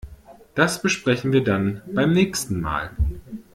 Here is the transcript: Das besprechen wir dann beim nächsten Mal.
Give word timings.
Das 0.55 0.81
besprechen 0.81 1.31
wir 1.31 1.43
dann 1.43 1.83
beim 1.85 2.11
nächsten 2.11 2.59
Mal. 2.59 2.89